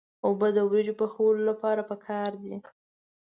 اوبه 0.25 0.47
د 0.55 0.57
وریجو 0.69 0.93
پخولو 0.99 1.41
لپاره 1.49 1.81
پکار 1.91 2.31
دي. 2.43 2.55